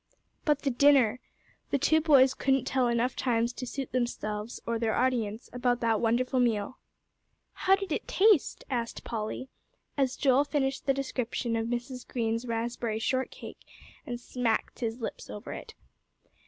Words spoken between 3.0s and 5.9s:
times to suit themselves or their audience, about